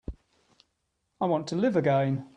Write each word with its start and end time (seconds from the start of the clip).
I 1.21 1.27
want 1.27 1.45
to 1.49 1.55
live 1.55 1.75
again. 1.75 2.27